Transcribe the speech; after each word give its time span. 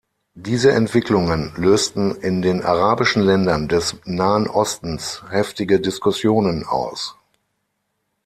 Diese 0.33 0.71
Entwicklungen 0.71 1.53
lösten 1.57 2.15
in 2.15 2.41
den 2.41 2.63
arabischen 2.63 3.21
Ländern 3.21 3.67
des 3.67 3.97
Nahen 4.05 4.47
Ostens 4.47 5.21
heftige 5.29 5.79
Diskussionen 5.79 6.63
aus. 6.65 7.15